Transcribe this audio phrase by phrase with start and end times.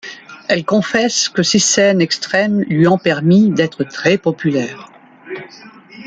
[0.49, 4.89] Elle confesse que ces scènes extrêmes lui ont permis d'être très populaire.